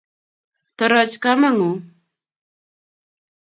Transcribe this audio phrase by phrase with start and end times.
[0.77, 1.79] toroch kame ng'ung'